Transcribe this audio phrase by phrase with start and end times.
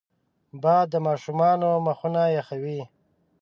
[0.61, 2.81] باد د ماشومانو مخونه یخوي